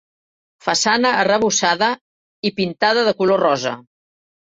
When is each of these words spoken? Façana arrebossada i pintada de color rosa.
Façana 0.67 1.11
arrebossada 1.23 1.89
i 2.51 2.53
pintada 2.61 3.05
de 3.09 3.13
color 3.21 3.43
rosa. 3.47 3.75